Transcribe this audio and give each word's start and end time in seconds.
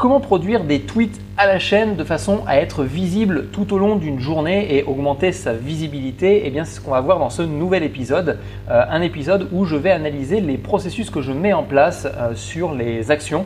Comment 0.00 0.20
produire 0.20 0.64
des 0.64 0.80
tweets 0.80 1.20
à 1.36 1.46
la 1.46 1.58
chaîne 1.58 1.94
de 1.94 2.04
façon 2.04 2.40
à 2.46 2.56
être 2.56 2.84
visible 2.84 3.48
tout 3.52 3.74
au 3.74 3.78
long 3.78 3.96
d'une 3.96 4.18
journée 4.18 4.74
et 4.74 4.82
augmenter 4.82 5.30
sa 5.30 5.52
visibilité? 5.52 6.44
Eh 6.46 6.50
bien, 6.50 6.64
c'est 6.64 6.76
ce 6.76 6.80
qu'on 6.80 6.92
va 6.92 7.02
voir 7.02 7.18
dans 7.18 7.28
ce 7.28 7.42
nouvel 7.42 7.82
épisode. 7.82 8.38
Euh, 8.70 8.82
un 8.88 9.02
épisode 9.02 9.48
où 9.52 9.66
je 9.66 9.76
vais 9.76 9.90
analyser 9.90 10.40
les 10.40 10.56
processus 10.56 11.10
que 11.10 11.20
je 11.20 11.32
mets 11.32 11.52
en 11.52 11.64
place 11.64 12.08
euh, 12.16 12.34
sur 12.34 12.72
les 12.72 13.10
actions 13.10 13.44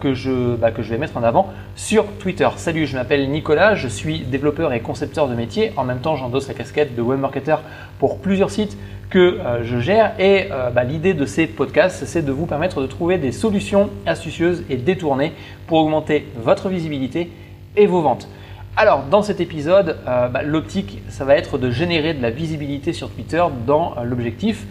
que, 0.00 0.14
je, 0.14 0.56
bah, 0.56 0.70
que 0.70 0.82
je 0.82 0.90
vais 0.90 0.98
mettre 0.98 1.16
en 1.16 1.22
avant 1.22 1.52
sur 1.76 2.06
Twitter. 2.18 2.48
Salut, 2.56 2.86
je 2.86 2.96
m'appelle 2.96 3.28
Nicolas, 3.30 3.74
je 3.74 3.88
suis 3.88 4.20
développeur 4.20 4.72
et 4.72 4.80
concepteur 4.80 5.28
de 5.28 5.34
métier. 5.34 5.72
En 5.76 5.84
même 5.84 6.00
temps, 6.00 6.16
j'endosse 6.16 6.48
la 6.48 6.54
casquette 6.54 6.94
de 6.94 7.02
webmarketer 7.02 7.56
pour 7.98 8.18
plusieurs 8.18 8.50
sites 8.50 8.76
que 9.10 9.18
euh, 9.18 9.64
je 9.64 9.78
gère. 9.78 10.12
Et 10.18 10.48
euh, 10.50 10.70
bah, 10.70 10.84
l'idée 10.84 11.12
de 11.12 11.26
ces 11.26 11.46
podcasts, 11.46 12.04
c'est 12.06 12.22
de 12.22 12.32
vous 12.32 12.46
permettre 12.46 12.80
de 12.80 12.86
trouver 12.86 13.18
des 13.18 13.32
solutions 13.32 13.90
astucieuses 14.06 14.64
et 14.70 14.76
détournées 14.76 15.32
pour 15.66 15.78
augmenter 15.78 16.26
votre 16.36 16.68
visibilité 16.68 17.30
et 17.76 17.86
vos 17.86 18.00
ventes. 18.00 18.28
Alors, 18.76 19.02
dans 19.10 19.22
cet 19.22 19.40
épisode, 19.40 19.98
euh, 20.06 20.28
bah, 20.28 20.42
l'optique, 20.42 21.02
ça 21.08 21.24
va 21.24 21.34
être 21.36 21.58
de 21.58 21.70
générer 21.70 22.14
de 22.14 22.22
la 22.22 22.30
visibilité 22.30 22.92
sur 22.92 23.10
Twitter 23.10 23.44
dans 23.66 23.96
l'objectif 24.04 24.66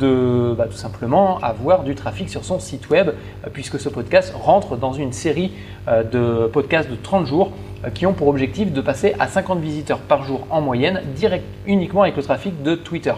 de 0.00 0.54
bah, 0.54 0.66
tout 0.66 0.76
simplement 0.76 1.38
avoir 1.38 1.84
du 1.84 1.94
trafic 1.94 2.28
sur 2.28 2.44
son 2.44 2.58
site 2.58 2.90
web, 2.90 3.10
puisque 3.52 3.78
ce 3.78 3.88
podcast 3.88 4.34
rentre 4.34 4.76
dans 4.76 4.92
une 4.92 5.12
série 5.12 5.52
de 5.86 6.48
podcasts 6.52 6.90
de 6.90 6.96
30 6.96 7.26
jours 7.26 7.52
qui 7.94 8.06
ont 8.06 8.12
pour 8.12 8.28
objectif 8.28 8.72
de 8.72 8.80
passer 8.80 9.14
à 9.18 9.28
50 9.28 9.60
visiteurs 9.60 9.98
par 9.98 10.24
jour 10.24 10.46
en 10.50 10.60
moyenne, 10.60 11.02
direct 11.14 11.44
uniquement 11.66 12.02
avec 12.02 12.16
le 12.16 12.22
trafic 12.22 12.62
de 12.62 12.74
Twitter. 12.74 13.14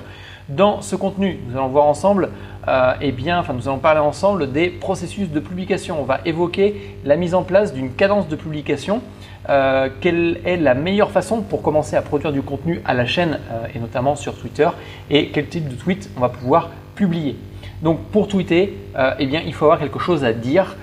Dans 0.48 0.82
ce 0.82 0.94
contenu, 0.94 1.40
nous 1.48 1.56
allons 1.56 1.68
voir 1.68 1.86
ensemble, 1.86 2.28
euh, 2.68 2.94
eh 3.00 3.12
bien, 3.12 3.38
enfin, 3.38 3.52
nous 3.52 3.68
allons 3.68 3.78
parler 3.78 4.00
ensemble 4.00 4.52
des 4.52 4.68
processus 4.68 5.30
de 5.30 5.40
publication. 5.40 6.00
On 6.00 6.04
va 6.04 6.20
évoquer 6.24 6.96
la 7.04 7.16
mise 7.16 7.34
en 7.34 7.42
place 7.42 7.74
d'une 7.74 7.92
cadence 7.92 8.28
de 8.28 8.36
publication. 8.36 9.02
Euh, 9.48 9.88
quelle 10.00 10.40
est 10.44 10.56
la 10.56 10.74
meilleure 10.74 11.10
façon 11.10 11.42
pour 11.42 11.60
commencer 11.60 11.96
à 11.96 12.02
produire 12.02 12.32
du 12.32 12.40
contenu 12.40 12.80
à 12.86 12.94
la 12.94 13.04
chaîne 13.04 13.40
euh, 13.52 13.66
et 13.74 13.78
notamment 13.78 14.16
sur 14.16 14.34
Twitter 14.36 14.68
et 15.10 15.28
quel 15.28 15.48
type 15.48 15.68
de 15.68 15.74
tweet 15.74 16.08
on 16.16 16.20
va 16.20 16.30
pouvoir 16.30 16.70
publier. 16.94 17.36
Donc 17.82 17.98
pour 18.12 18.28
tweeter, 18.28 18.78
eh 19.18 19.26
bien, 19.26 19.42
il 19.44 19.52
faut 19.52 19.66
avoir 19.66 19.78
quelque 19.78 19.98
chose 19.98 20.24
à 20.24 20.32
dire. 20.32 20.76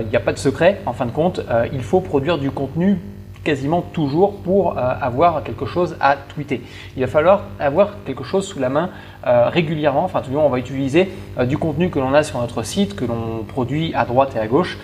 Il 0.00 0.08
n'y 0.08 0.16
a 0.16 0.20
pas 0.20 0.32
de 0.32 0.38
secret 0.38 0.80
en 0.86 0.92
fin 0.92 1.06
de 1.06 1.12
compte. 1.12 1.40
il 1.72 1.82
faut 1.82 2.00
produire 2.00 2.38
du 2.38 2.50
contenu 2.50 2.98
quasiment 3.44 3.82
toujours 3.82 4.36
pour 4.36 4.78
euh, 4.78 4.94
avoir 5.00 5.42
quelque 5.42 5.66
chose 5.66 5.96
à 6.00 6.16
tweeter. 6.16 6.62
Il 6.96 7.00
va 7.00 7.08
falloir 7.08 7.42
avoir 7.58 8.02
quelque 8.04 8.24
chose 8.24 8.46
sous 8.46 8.58
la 8.58 8.68
main 8.68 8.90
euh, 9.26 9.48
régulièrement. 9.48 10.04
Enfin, 10.04 10.20
tout 10.20 10.30
le 10.30 10.36
monde, 10.36 10.46
on 10.46 10.50
va 10.50 10.58
utiliser 10.58 11.10
euh, 11.38 11.44
du 11.44 11.58
contenu 11.58 11.90
que 11.90 11.98
l'on 11.98 12.14
a 12.14 12.22
sur 12.22 12.40
notre 12.40 12.62
site, 12.62 12.94
que 12.94 13.04
l'on 13.04 13.44
produit 13.46 13.94
à 13.94 14.04
droite 14.04 14.34
et 14.36 14.38
à 14.38 14.46
gauche. 14.46 14.78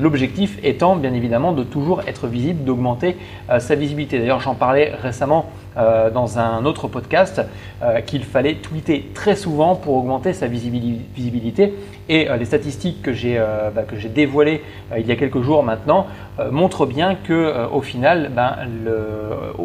L'objectif 0.00 0.58
étant, 0.62 0.94
bien 0.94 1.12
évidemment, 1.12 1.52
de 1.52 1.64
toujours 1.64 2.02
être 2.06 2.28
visible, 2.28 2.62
d'augmenter 2.62 3.16
sa 3.58 3.74
visibilité. 3.74 4.18
D'ailleurs, 4.20 4.38
j'en 4.38 4.54
parlais 4.54 4.92
récemment 5.02 5.50
dans 5.76 6.38
un 6.38 6.64
autre 6.64 6.88
podcast 6.88 7.42
qu'il 8.06 8.24
fallait 8.24 8.54
tweeter 8.54 9.10
très 9.14 9.36
souvent 9.36 9.74
pour 9.74 9.96
augmenter 9.96 10.32
sa 10.32 10.46
visibilité. 10.46 11.74
Et 12.08 12.28
les 12.38 12.44
statistiques 12.44 13.02
que 13.02 13.12
j'ai 13.12 13.38
bah, 13.74 13.82
dévoilées 14.14 14.62
il 14.96 15.06
y 15.06 15.12
a 15.12 15.16
quelques 15.16 15.42
jours 15.42 15.62
maintenant 15.62 16.06
montrent 16.50 16.86
bien 16.86 17.14
que 17.14 17.66
au 17.72 17.82
final, 17.82 18.30
ben, 18.34 18.56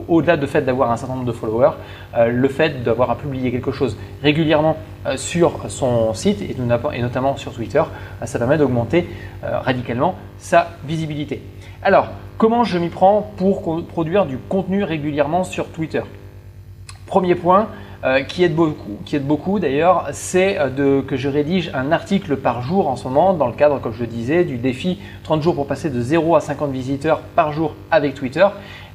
au-delà 0.08 0.38
du 0.38 0.48
fait 0.48 0.62
d'avoir 0.62 0.92
un 0.92 0.98
certain 0.98 1.16
nombre 1.16 1.28
de 1.28 1.32
followers, 1.32 1.76
le 2.18 2.48
fait 2.48 2.84
d'avoir 2.84 3.10
à 3.12 3.16
publier 3.16 3.52
quelque 3.52 3.72
chose 3.72 3.98
régulièrement 4.22 4.78
euh, 5.06 5.18
sur 5.18 5.72
son 5.72 6.14
site 6.14 6.44
et, 6.44 6.56
notamment 7.02 7.36
sur 7.36 7.52
Twitter, 7.54 7.82
euh, 7.82 8.26
ça 8.28 8.38
permet 8.38 8.60
d'augmenter 8.60 9.10
euh, 9.44 9.58
radicalement 9.60 10.14
sa 10.38 10.70
visibilité. 10.86 11.42
Alors, 11.82 12.10
comment 12.42 12.64
je 12.64 12.80
m'y 12.80 12.90
prends 12.90 13.22
pour 13.38 13.86
produire 13.86 14.26
du 14.26 14.40
contenu 14.40 14.84
régulièrement 14.84 15.44
sur 15.44 15.68
Twitter? 15.68 16.02
Premier 17.06 17.36
point, 17.36 17.68
qui 18.28 18.44
aide 18.44 18.56
beaucoup, 18.56 18.98
beaucoup 19.22 19.60
d'ailleurs, 19.60 20.08
c'est 20.12 20.58
que 21.08 21.16
je 21.18 21.30
rédige 21.30 21.70
un 21.76 21.92
article 21.92 22.38
par 22.38 22.64
jour 22.64 22.88
en 22.88 22.96
ce 22.96 23.08
moment 23.08 23.36
dans 23.36 23.46
le 23.46 23.54
cadre, 23.54 23.80
comme 23.80 23.94
je 23.94 24.00
le 24.00 24.08
disais, 24.08 24.44
du 24.44 24.58
défi 24.58 24.98
30 25.24 25.44
jours 25.44 25.54
pour 25.54 25.68
passer 25.68 25.92
de 25.92 26.02
0 26.02 26.36
à 26.36 26.40
50 26.40 26.72
visiteurs 26.72 27.20
par 27.36 27.54
jour 27.54 27.76
avec 27.92 28.16
Twitter. 28.16 28.48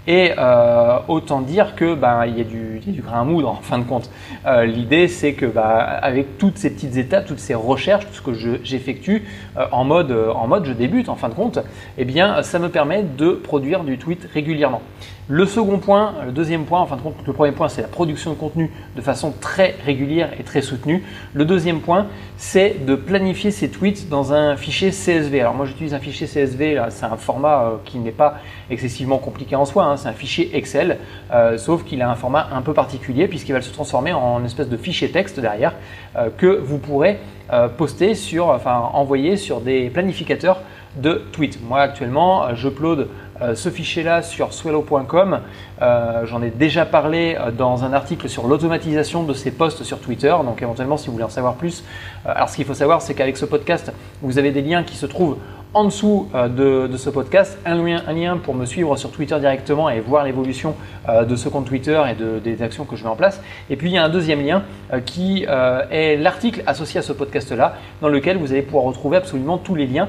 Et 0.07 0.33
euh, 0.39 0.99
autant 1.09 1.41
dire 1.41 1.75
que 1.75 1.95
bah, 1.95 2.27
il 2.27 2.39
y, 2.39 2.41
a 2.41 2.45
du, 2.45 2.81
grain 3.03 3.23
à 3.23 3.25
moudre 3.25 3.49
en 3.49 3.57
fin 3.57 3.79
de 3.79 3.85
compte. 3.85 4.11
Euh, 4.47 4.65
L'idée 4.65 5.09
c'est 5.09 5.33
que 5.33 5.47
bah, 5.47 5.79
avec 5.79 6.39
toutes 6.39 6.59
ces 6.59 6.71
petites 6.71 6.97
étapes, 6.97 7.27
toutes 7.27 7.41
ces 7.41 7.55
recherches, 7.55 8.07
tout 8.07 8.15
ce 8.15 8.23
que 8.23 8.61
j'effectue 8.63 9.25
euh, 9.57 9.67
en 9.73 9.85
mode 9.85 10.13
en 10.13 10.47
mode 10.47 10.65
je 10.65 10.73
débute 10.73 11.09
en 11.09 11.17
fin 11.17 11.29
de 11.29 11.35
compte, 11.35 11.59
eh 11.99 12.05
bien 12.05 12.43
ça 12.43 12.59
me 12.59 12.69
permet 12.69 13.03
de 13.03 13.31
produire 13.31 13.83
du 13.83 13.99
tweet 13.99 14.29
régulièrement. 14.33 14.83
Le 15.29 15.45
second 15.45 15.79
point, 15.79 16.15
le 16.25 16.31
deuxième 16.31 16.67
point, 16.67 16.81
en 16.81 16.87
fin 16.87 16.95
de 16.95 17.01
compte, 17.01 17.17
le 17.27 17.33
premier 17.33 17.51
point 17.51 17.69
c'est 17.69 17.83
la 17.83 17.89
production 17.89 18.31
de 18.31 18.37
contenu 18.37 18.71
de 18.95 19.01
façon 19.01 19.35
très 19.41 19.75
régulière 19.85 20.31
et 20.39 20.45
très 20.45 20.63
soutenue. 20.63 21.03
Le 21.35 21.45
deuxième 21.45 21.81
point, 21.81 22.07
c'est 22.37 22.87
de 22.87 22.95
planifier 22.95 23.51
ses 23.51 23.69
tweets 23.69 24.09
dans 24.09 24.33
un 24.33 24.57
fichier 24.57 24.91
CSV. 24.91 25.41
Alors 25.41 25.55
moi 25.55 25.67
j'utilise 25.67 25.95
un 25.95 25.99
fichier 25.99 26.29
CSV, 26.29 26.81
c'est 26.91 27.07
un 27.07 27.17
format 27.17 27.81
qui 27.85 27.99
n'est 27.99 28.13
pas 28.13 28.37
excessivement 28.71 29.19
compliqué 29.19 29.57
en 29.57 29.65
soi. 29.65 29.87
Hein. 29.87 29.97
c'est 29.97 30.07
un 30.07 30.13
fichier 30.13 30.57
Excel, 30.57 30.99
euh, 31.33 31.59
sauf 31.59 31.83
qu'il 31.83 32.03
a 32.03 32.09
un 32.09 32.15
format 32.15 32.49
un 32.53 32.63
peu 32.63 32.73
particulier 32.73 33.27
puisqu'il 33.27 33.53
va 33.53 33.63
se 33.63 33.73
transformer 33.73 34.13
en 34.13 34.45
espèce 34.45 34.69
de 34.69 34.77
fichier 34.77 35.11
texte 35.11 35.41
derrière 35.41 35.75
euh, 36.15 36.29
que 36.37 36.47
vous 36.47 36.79
pourrez 36.79 37.19
euh, 37.53 37.67
poster 37.67 38.15
sur, 38.15 38.51
enfin 38.51 38.91
envoyer 38.93 39.37
sur 39.37 39.61
des 39.61 39.91
planificateurs 39.91 40.61
de 40.97 41.25
tweets. 41.33 41.59
Moi 41.63 41.81
actuellement, 41.81 42.55
j'upload 42.55 43.09
ce 43.55 43.69
fichier-là 43.71 44.23
sur 44.23 44.53
swello.com. 44.53 45.41
J'en 45.81 46.43
ai 46.43 46.51
déjà 46.51 46.87
parlé 46.87 47.37
dans 47.57 47.85
un 47.85 47.93
article 47.93 48.29
sur 48.29 48.47
l'automatisation 48.47 49.23
de 49.23 49.35
ces 49.35 49.51
posts 49.51 49.83
sur 49.83 50.01
Twitter. 50.01 50.35
Donc 50.45 50.63
éventuellement, 50.63 50.97
si 50.97 51.07
vous 51.07 51.13
voulez 51.13 51.25
en 51.25 51.29
savoir 51.29 51.55
plus, 51.55 51.85
alors 52.25 52.49
ce 52.49 52.57
qu'il 52.57 52.65
faut 52.65 52.75
savoir, 52.75 53.03
c'est 53.03 53.15
qu'avec 53.15 53.37
ce 53.37 53.45
podcast, 53.45 53.93
vous 54.23 54.39
avez 54.39 54.53
des 54.53 54.63
liens 54.63 54.83
qui 54.83 54.97
se 54.97 55.07
trouvent 55.07 55.39
en 55.77 55.85
dessous 55.85 56.29
euh, 56.35 56.89
de, 56.89 56.97
ce 56.97 57.11
podcast 57.11 57.59
un 57.67 57.77
lien, 57.77 58.39
pour 58.39 58.55
me 58.55 58.65
suivre 58.65 58.97
sur 58.97 59.11
Twitter 59.11 59.39
directement 59.39 59.91
et 59.91 60.01
voir 60.01 60.25
l'évolution 60.25 60.75
euh, 61.07 61.25
de 61.25 61.37
ce 61.37 61.51
compte 61.51 61.67
Twitter 61.67 62.03
et 62.11 62.15
de, 62.15 62.39
des 62.39 62.63
actions 62.63 62.87
que 62.87 62.97
je 62.97 63.05
mets 63.05 63.11
en 63.11 63.17
place. 63.17 63.43
Et 63.69 63.77
puis 63.77 63.91
il 63.91 63.93
y 63.93 63.99
a 63.99 64.05
un 64.05 64.09
deuxième 64.09 64.45
lien 64.45 64.63
euh, 64.93 65.01
qui 65.01 65.45
est 65.45 66.17
l'article 66.17 66.63
associé 66.67 67.01
à 67.01 67.03
ce 67.03 67.13
podcast-là, 67.13 67.77
dans 68.01 68.09
lequel 68.09 68.39
vous 68.39 68.53
allez 68.53 68.63
pouvoir 68.63 68.85
retrouver 68.85 69.19
absolument 69.19 69.59
tous 69.59 69.75
les 69.75 69.87
liens 69.87 70.09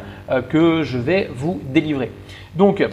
que 0.49 0.83
je 0.83 0.97
vais 0.97 1.29
vous 1.35 1.59
délivrer. 1.69 2.11
Donc, 2.55 2.87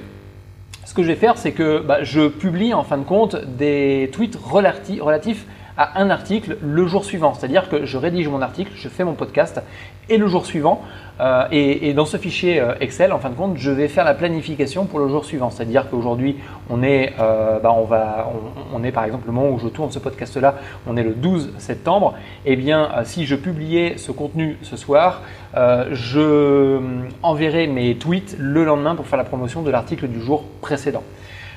ce 0.84 0.95
que 0.95 1.03
je 1.03 1.09
vais 1.09 1.17
faire, 1.17 1.39
c'est 1.39 1.53
que 1.53 1.81
bah, 1.81 2.03
je 2.03 2.28
publie 2.28 2.75
en 2.75 2.84
fin 2.84 2.99
de 2.99 3.05
compte 3.05 3.37
des 3.37 4.11
tweets 4.12 4.37
relatifs 4.37 5.47
à 5.77 6.01
un 6.01 6.11
article 6.11 6.57
le 6.62 6.87
jour 6.87 7.05
suivant. 7.05 7.35
C'est-à-dire 7.35 7.69
que 7.69 7.85
je 7.85 7.99
rédige 7.99 8.29
mon 8.29 8.41
article, 8.43 8.73
je 8.75 8.89
fais 8.89 9.05
mon 9.05 9.15
podcast 9.15 9.61
et 10.09 10.19
le 10.19 10.27
jour 10.29 10.45
suivant, 10.45 10.83
euh, 11.21 11.45
et, 11.51 11.95
dans 11.95 12.05
ce 12.05 12.17
fichier 12.17 12.61
euh, 12.61 12.75
Excel, 12.81 13.12
en 13.12 13.19
fin 13.19 13.31
de 13.31 13.35
compte, 13.35 13.57
je 13.57 13.71
vais 13.71 13.89
faire 13.89 14.05
la 14.05 14.15
planification 14.15 14.85
pour 14.85 14.99
le 14.99 15.09
jour 15.09 15.25
suivant. 15.25 15.51
C'est-à-dire 15.51 15.89
qu'aujourd'hui, 15.89 16.37
on 16.69 16.83
est, 16.83 17.15
euh, 17.21 17.59
bah, 17.61 17.73
on 17.73 17.85
va, 17.85 18.31
on, 18.75 18.83
est 18.85 18.93
par 18.93 19.05
exemple 19.05 19.27
le 19.27 19.33
moment 19.33 19.51
où 19.51 19.59
je 19.59 19.69
tourne 19.69 19.91
ce 19.91 19.99
podcast-là, 19.99 20.57
on 20.87 20.97
est 20.97 21.03
le 21.03 21.15
12 21.15 21.55
septembre. 21.59 22.15
Eh 22.45 22.56
bien, 22.56 22.91
si 23.05 23.25
je 23.25 23.37
publiais 23.37 23.97
ce 23.97 24.12
contenu 24.12 24.59
ce 24.62 24.77
soir, 24.77 25.23
je 25.55 26.81
enverrai 27.23 27.67
mes 27.67 27.97
tweets 27.97 28.37
le 28.39 28.65
lendemain 28.65 28.95
pour 28.97 29.06
faire 29.06 29.19
la 29.19 29.25
promotion 29.25 29.62
de 29.62 29.71
l'article 29.71 30.09
du 30.09 30.21
jour 30.21 30.45
précédent. 30.61 31.05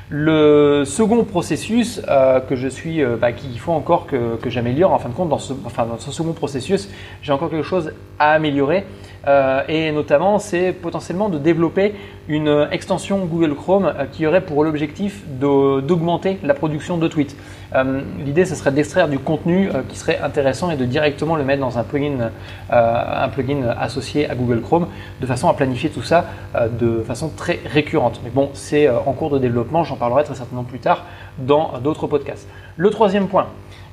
Le 0.09 0.85
second 0.85 1.25
processus 1.25 2.01
euh, 2.07 2.40
que 2.40 2.56
je 2.56 2.69
suis, 2.69 3.03
euh, 3.03 3.18
bah, 3.19 3.34
qu'il 3.34 3.59
faut 3.59 3.73
encore 3.73 4.07
que, 4.07 4.38
que 4.38 4.50
j'améliore, 4.50 4.94
en 4.94 5.00
fin 5.00 5.09
de 5.09 5.13
compte, 5.13 5.28
dans 5.28 5.38
ce, 5.38 5.53
second 6.12 6.31
processus, 6.31 6.90
j'ai 7.22 7.34
encore 7.34 7.50
quelque 7.50 7.66
chose 7.66 7.91
à 8.18 8.31
améliorer. 8.31 8.85
Euh, 9.28 9.63
et 9.68 9.91
notamment, 9.91 10.40
c'est 10.40 10.72
potentiellement 10.72 11.28
de 11.28 11.38
développer 11.38 11.94
une 12.29 12.68
extension 12.72 13.25
Google 13.25 13.56
Chrome 13.56 13.86
euh, 13.86 14.06
qui 14.09 14.25
aurait 14.25 14.39
pour 14.39 14.63
l'objectif 14.63 15.24
d'augmenter 15.27 16.39
la 16.42 16.53
production 16.53 16.98
de 16.98 17.07
tweets. 17.10 17.36
L'idée, 18.25 18.45
ce 18.45 18.56
serait 18.56 18.71
d'extraire 18.71 19.10
du 19.10 19.19
contenu 19.19 19.69
qui 19.89 19.98
serait 19.98 20.19
intéressant 20.19 20.71
et 20.71 20.77
de 20.77 20.86
directement 20.86 21.36
le 21.36 21.44
mettre 21.44 21.60
dans 21.60 21.77
un 21.77 21.83
plugin, 21.83 22.31
un 22.69 23.27
plugin 23.27 23.75
associé 23.77 24.27
à 24.30 24.36
Google 24.36 24.62
Chrome, 24.62 24.88
de 25.19 25.25
façon 25.25 25.50
à 25.50 25.53
planifier 25.53 25.89
tout 25.89 26.01
ça 26.01 26.27
de 26.80 27.03
façon 27.06 27.27
très 27.27 27.60
récurrente. 27.65 28.21
Mais 28.24 28.30
bon, 28.30 28.51
c'est 28.53 28.88
en 28.89 29.12
cours 29.12 29.30
de 29.31 29.38
développement, 29.38 29.83
parlerai 29.98 30.24
très 30.24 30.36
certainement 30.36 30.64
plus 30.64 30.80
tard 30.80 31.06
dans 31.38 31.80
d'autres 31.80 32.08
podcasts. 32.08 32.48
Le 32.76 32.90
troisième 32.90 33.28
point, 33.28 33.48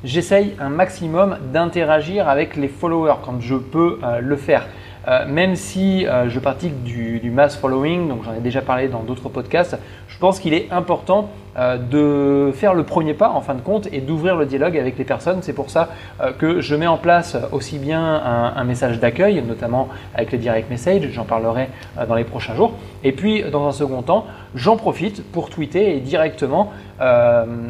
j'essaye 0.04 0.54
un 0.60 0.68
maximum 0.68 1.38
d'interagir 1.52 2.28
avec 2.28 2.56
les 2.56 2.68
followers 2.68 3.16
quand 3.24 3.40
je 3.40 3.56
peux 3.56 3.98
le 4.20 4.36
faire. 4.36 4.66
Euh, 5.06 5.26
même 5.26 5.54
si 5.54 6.06
euh, 6.06 6.30
je 6.30 6.40
pratique 6.40 6.82
du, 6.82 7.30
mass 7.30 7.56
following, 7.56 8.08
donc 8.08 8.24
j'en 8.24 8.34
ai 8.34 8.40
déjà 8.40 8.62
parlé 8.62 8.88
dans 8.88 9.02
d'autres 9.02 9.28
podcasts, 9.28 9.76
je 10.08 10.18
pense 10.18 10.40
qu'il 10.40 10.54
est 10.54 10.70
important 10.70 11.30
de 11.56 12.50
faire 12.52 12.74
le 12.74 12.82
premier 12.82 13.14
pas 13.14 13.30
en 13.30 13.40
fin 13.40 13.54
de 13.54 13.60
compte 13.60 13.88
et 13.92 14.00
d'ouvrir 14.00 14.36
le 14.36 14.44
dialogue 14.44 14.76
avec 14.76 14.98
les 14.98 15.04
personnes. 15.04 15.38
C'est 15.42 15.52
pour 15.52 15.70
ça 15.70 15.90
que 16.38 16.60
je 16.60 16.74
mets 16.74 16.86
en 16.86 16.96
place 16.96 17.36
aussi 17.52 17.78
bien 17.78 18.02
un, 18.02 18.64
message 18.64 18.98
d'accueil, 18.98 19.40
notamment 19.42 19.88
avec 20.14 20.32
les 20.32 20.38
direct 20.38 20.68
messages, 20.68 21.08
j'en 21.12 21.24
parlerai 21.24 21.68
dans 22.08 22.16
les 22.16 22.24
prochains 22.24 22.56
jours. 22.56 22.72
Et 23.04 23.12
puis 23.12 23.44
dans 23.52 23.68
un 23.68 23.72
second 23.72 24.02
temps, 24.02 24.26
j'en 24.54 24.76
profite 24.76 25.24
pour 25.30 25.48
tweeter 25.48 25.96
et 25.96 26.00
directement 26.00 26.72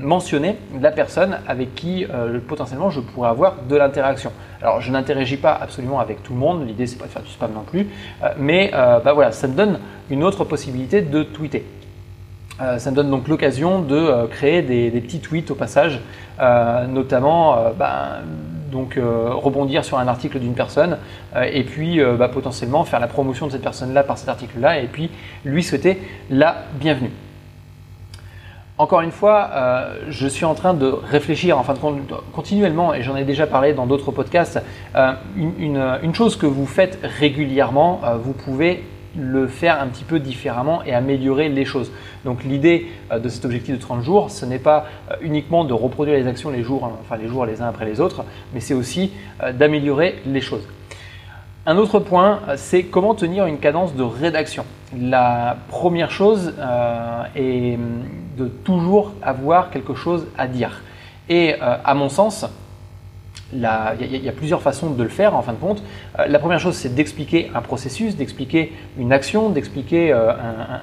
mentionner 0.03 0.57
la 0.81 0.91
personne 0.91 1.39
avec 1.47 1.75
qui 1.75 2.07
potentiellement 2.49 2.89
je 2.89 3.01
pourrais 3.01 3.29
avoir 3.29 3.57
de 3.69 3.77
l'interaction. 3.77 4.33
Alors 4.65 4.81
je 4.81 4.91
n'interagis 4.91 5.37
pas 5.37 5.53
absolument 5.53 6.01
avec 6.01 6.23
tout 6.23 6.33
le 6.33 6.39
monde, 6.39 6.67
l'idée 6.67 6.87
c'est 6.87 6.99
pas 6.99 7.05
de 7.05 7.11
faire 7.11 7.23
du 7.23 7.31
spam 7.31 7.53
non 7.53 7.65
plus, 7.65 7.87
euh, 8.23 8.29
mais 8.39 8.71
euh, 8.73 8.99
bah 9.01 9.13
voilà, 9.13 9.31
ça 9.31 9.47
me 9.47 9.55
donne 9.55 9.79
une 10.09 10.25
autre 10.25 10.45
possibilité 10.45 11.03
de 11.03 11.23
tweeter. 11.23 11.67
Euh, 12.61 12.79
ça 12.79 12.91
me 12.91 12.97
donne 12.97 13.11
donc 13.11 13.27
l'occasion 13.29 13.81
de 13.81 14.27
créer 14.27 14.63
des, 14.63 14.91
petits 15.01 15.21
tweets 15.21 15.51
au 15.51 15.55
passage, 15.55 16.01
notamment 16.89 17.57
bah, 17.79 18.19
donc 18.71 18.99
rebondir 18.99 19.85
sur 19.85 19.99
un 19.99 20.09
article 20.09 20.39
d'une 20.41 20.55
personne 20.55 20.99
et 21.37 21.63
puis 21.63 22.01
bah, 22.19 22.29
potentiellement 22.29 22.85
faire 22.85 23.01
la 23.01 23.07
promotion 23.07 23.47
de 23.47 23.53
cette 23.53 23.63
personne-là 23.63 24.03
par 24.03 24.19
cet 24.19 24.29
article-là 24.29 24.81
et 24.81 24.87
puis 24.87 25.11
lui 25.45 25.63
souhaiter 25.63 26.01
la 26.31 26.57
bienvenue. 26.81 27.11
Encore 28.77 29.03
une 29.03 29.13
fois, 29.13 29.51
euh, 29.53 29.99
je 30.09 30.27
suis 30.27 30.45
en 30.45 30.55
train 30.55 30.75
de 30.75 30.87
réfléchir, 30.87 31.57
enfin 31.59 31.75
continuellement, 32.33 32.93
et 32.93 33.05
j'en 33.05 33.15
ai 33.15 33.23
déjà 33.23 33.47
parlé 33.47 33.73
dans 33.73 33.87
d'autres 33.87 34.11
podcasts, 34.11 34.61
euh, 34.97 35.13
une, 35.37 36.13
chose 36.13 36.37
que 36.37 36.47
vous 36.47 36.67
faites 36.67 36.99
régulièrement, 37.05 38.01
euh, 38.05 38.17
vous 38.17 38.33
pouvez 38.33 38.83
le 39.19 39.47
faire 39.47 39.81
un 39.81 39.87
petit 39.87 40.05
peu 40.05 40.19
différemment 40.19 40.83
et 40.85 40.95
améliorer 40.95 41.49
les 41.49 41.65
choses. 41.65 41.93
Donc 42.25 42.45
l'idée 42.45 42.87
de 43.17 43.29
cet 43.29 43.45
objectif 43.45 43.75
de 43.77 43.81
30 43.81 44.03
jours, 44.03 44.31
ce 44.31 44.45
n'est 44.45 44.59
pas 44.59 44.87
uniquement 45.21 45.65
de 45.65 45.73
reproduire 45.73 46.17
les 46.17 46.27
actions 46.27 46.51
les 46.51 46.63
jours, 46.63 46.91
enfin 47.01 47.17
les 47.17 47.29
jours 47.29 47.47
les 47.47 47.63
uns 47.63 47.69
après 47.69 47.85
les 47.85 48.01
autres, 48.01 48.25
mais 48.53 48.61
c'est 48.61 48.75
aussi 48.75 49.13
d'améliorer 49.55 50.17
les 50.27 50.41
choses. 50.41 50.67
Un 51.67 51.77
autre 51.77 51.99
point, 51.99 52.41
c'est 52.57 52.85
comment 52.85 53.15
tenir 53.15 53.47
une 53.47 53.59
cadence 53.59 53.95
de 53.95 54.03
rédaction. 54.03 54.65
La 54.99 55.57
première 55.69 56.11
chose 56.11 56.55
est 57.37 57.79
de 58.37 58.47
toujours 58.47 59.13
avoir 59.23 59.71
quelque 59.71 59.95
chose 59.95 60.27
à 60.37 60.47
dire. 60.47 60.83
Et 61.29 61.55
euh, 61.55 61.77
à 61.85 61.95
mon 61.95 62.09
sens, 62.09 62.47
il 63.53 63.61
y, 63.61 64.29
a 64.29 64.33
plusieurs 64.33 64.63
façons 64.63 64.91
de 64.91 65.03
le 65.03 65.09
faire 65.09 65.37
en 65.37 65.43
fin 65.43 65.53
de 65.53 65.59
compte. 65.59 65.83
Euh, 66.19 66.27
la 66.27 66.39
première 66.39 66.59
chose, 66.59 66.75
c'est 66.75 66.95
d'expliquer 66.95 67.51
un 67.55 67.61
processus, 67.61 68.17
d'expliquer 68.17 68.73
une 68.99 69.13
action, 69.13 69.51
d'expliquer 69.51 70.13
euh, 70.13 70.33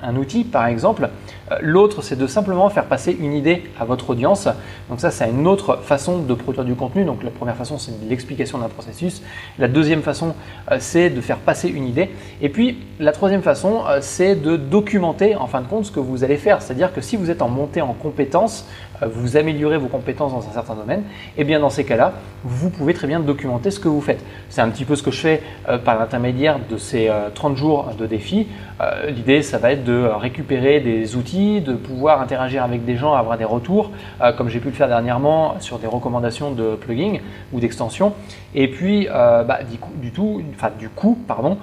un, 0.04 0.16
outil, 0.16 0.44
par 0.44 0.68
exemple. 0.68 1.10
Euh, 1.52 1.58
l'autre, 1.62 2.02
c'est 2.02 2.18
de 2.18 2.28
simplement 2.28 2.70
faire 2.70 2.86
passer 2.86 3.16
une 3.20 3.34
idée 3.34 3.64
à 3.80 3.86
votre 3.86 4.12
audience. 4.12 4.48
Donc 4.90 5.00
ça, 5.00 5.12
c'est 5.12 5.30
une 5.30 5.48
autre 5.48 5.80
façon 5.84 6.20
de 6.20 6.34
produire 6.34 6.64
du 6.64 6.76
contenu. 6.76 7.04
Donc 7.04 7.24
la 7.24 7.32
première 7.32 7.56
façon, 7.56 7.78
c'est 7.78 7.92
l'explication 8.08 8.58
d'un 8.60 8.70
processus. 8.70 9.22
La 9.58 9.68
deuxième 9.68 10.02
façon, 10.02 10.36
c'est 10.80 11.10
de 11.10 11.22
faire 11.22 11.38
passer 11.38 11.68
une 11.68 11.86
idée. 11.86 12.12
Et 12.42 12.50
puis, 12.50 12.78
la 13.00 13.12
troisième 13.12 13.42
façon, 13.42 13.82
c'est 14.02 14.36
de 14.36 14.56
documenter 14.56 15.36
en 15.36 15.48
fin 15.48 15.62
de 15.62 15.68
compte 15.68 15.86
ce 15.86 15.92
que 15.92 16.00
vous 16.00 16.24
allez 16.24 16.38
faire. 16.38 16.62
C'est-à-dire 16.62 16.94
que 16.94 17.02
si 17.02 17.18
vous 17.18 17.30
êtes 17.30 17.42
en 17.42 17.50
montée 17.50 17.82
en 17.82 17.94
compétences, 17.94 18.66
vous 19.08 19.38
améliorez 19.38 19.78
vos 19.78 19.88
compétences 19.88 20.32
dans 20.32 20.48
un 20.48 20.54
certain 20.54 20.76
domaine, 20.76 21.02
et 21.38 21.42
eh 21.42 21.44
bien 21.44 21.60
dans 21.60 21.70
ces 21.70 21.84
cas-là, 21.84 22.14
vous 22.44 22.70
pouvez 22.70 22.94
très 22.94 23.08
bien 23.08 23.20
documenter 23.20 23.72
ce 23.72 23.80
que 23.80 23.88
vous 23.88 24.02
faites. 24.02 24.24
C'est 24.50 24.62
un 24.62 24.70
petit 24.70 24.86
peu 24.86 24.96
ce 24.96 25.04
que 25.04 25.12
je 25.12 25.20
fais 25.20 25.44
euh, 25.70 25.78
par 25.78 25.98
l'intermédiaire 25.98 26.60
de 26.70 26.78
ces 26.78 27.12
30 27.34 27.54
euh, 27.54 27.56
jours 27.56 27.90
de 27.98 28.06
défi. 28.06 28.48
Euh, 28.80 29.10
l'idée, 29.10 29.42
ça 29.42 29.58
va 29.58 29.72
être 29.72 29.84
de 29.84 30.04
récupérer 30.04 30.80
des 30.80 31.16
outils, 31.16 31.62
de 31.62 31.74
pouvoir 31.74 32.22
interagir 32.22 32.64
avec 32.64 32.86
des 32.86 32.96
gens, 32.96 33.14
avoir 33.14 33.38
des 33.38 33.46
retours, 33.46 33.92
comme 34.38 34.50
j'ai 34.50 34.60
pu 34.60 34.68
le 34.68 34.74
faire 34.74 34.88
dernièrement 34.88 35.60
sur 35.60 35.80
des 35.80 35.88
recommandations 35.88 36.52
de 36.52 36.76
plugins 36.76 37.20
ou 37.54 37.60
d'extensions. 37.60 38.14
Et 38.54 38.68
puis, 38.70 39.08
bah, 39.08 39.60
du, 39.70 39.78
coup, 39.78 40.42
du 40.80 40.90
coup, 40.90 41.18
pardon, 41.28 41.58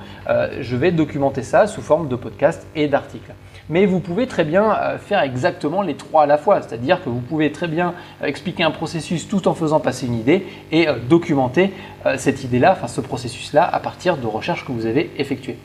je 0.60 0.76
vais 0.76 0.92
documenter 0.92 1.42
ça 1.42 1.66
sous 1.66 1.82
forme 1.82 2.08
de 2.08 2.16
podcast 2.16 2.66
et 2.74 2.88
d'articles 2.88 3.32
mais 3.68 3.86
vous 3.86 4.00
pouvez 4.00 4.26
très 4.26 4.44
bien 4.44 4.72
euh, 4.72 4.98
faire 4.98 5.22
exactement 5.22 5.82
les 5.82 5.94
trois 5.94 6.24
à 6.24 6.26
la 6.26 6.38
fois, 6.38 6.62
c'est-à-dire 6.62 7.02
que 7.02 7.08
vous 7.08 7.20
pouvez 7.20 7.52
très 7.52 7.68
bien 7.68 7.94
euh, 8.22 8.26
expliquer 8.26 8.62
un 8.62 8.70
processus 8.70 9.28
tout 9.28 9.48
en 9.48 9.54
faisant 9.54 9.80
passer 9.80 10.06
une 10.06 10.18
idée 10.18 10.46
et 10.72 10.88
euh, 10.88 10.94
documenter 10.98 11.72
cette 12.16 12.44
idée-là, 12.44 12.72
enfin 12.72 12.86
ce 12.86 13.00
processus-là, 13.00 13.68
à 13.70 13.80
partir 13.80 14.16
de 14.16 14.26
recherches 14.26 14.64
que 14.64 14.72
vous 14.72 14.86
avez 14.86 15.10
effectuées. 15.18 15.58